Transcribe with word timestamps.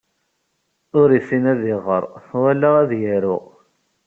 Ur 0.99 1.09
yessin 1.11 1.43
ad 1.53 1.61
iɣer 1.73 2.03
wala 2.41 2.69
ad 2.81 2.91
yaru. 3.01 3.37